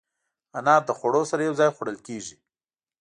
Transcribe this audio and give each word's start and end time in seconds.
انار 0.57 0.81
د 0.85 0.89
خوړو 0.97 1.21
سره 1.31 1.41
یو 1.47 1.57
ځای 1.59 1.69
خوړل 1.75 1.97
کېږي. 2.07 2.35